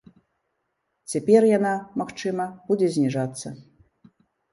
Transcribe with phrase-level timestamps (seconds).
[1.11, 3.47] Цяпер яна, магчыма, будзе зніжацца.